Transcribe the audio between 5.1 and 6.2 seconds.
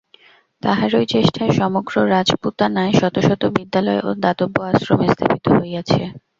স্থাপিত হইয়াছে।